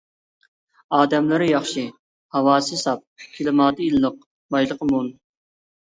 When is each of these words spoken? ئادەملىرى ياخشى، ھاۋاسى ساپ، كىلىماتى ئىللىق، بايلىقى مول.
ئادەملىرى 0.99 1.49
ياخشى، 1.51 1.85
ھاۋاسى 2.39 2.81
ساپ، 2.87 3.07
كىلىماتى 3.39 3.87
ئىللىق، 3.93 4.21
بايلىقى 4.59 4.93
مول. 4.97 5.19